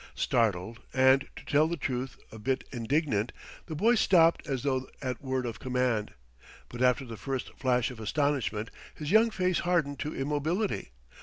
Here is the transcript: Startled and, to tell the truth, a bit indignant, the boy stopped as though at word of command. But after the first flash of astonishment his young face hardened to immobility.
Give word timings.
Startled 0.15 0.79
and, 0.95 1.27
to 1.35 1.45
tell 1.45 1.67
the 1.67 1.77
truth, 1.77 2.17
a 2.31 2.39
bit 2.39 2.63
indignant, 2.71 3.31
the 3.67 3.75
boy 3.75 3.93
stopped 3.93 4.47
as 4.47 4.63
though 4.63 4.89
at 4.99 5.21
word 5.23 5.45
of 5.45 5.59
command. 5.59 6.15
But 6.69 6.81
after 6.81 7.05
the 7.05 7.17
first 7.17 7.51
flash 7.55 7.91
of 7.91 7.99
astonishment 7.99 8.71
his 8.95 9.11
young 9.11 9.29
face 9.29 9.59
hardened 9.59 9.99
to 9.99 10.15
immobility. 10.15 10.89